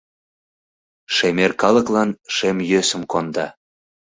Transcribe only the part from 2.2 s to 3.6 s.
шем йӧсым конда.